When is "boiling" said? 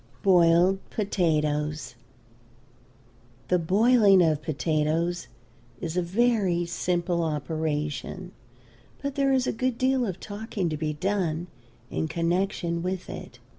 3.59-4.23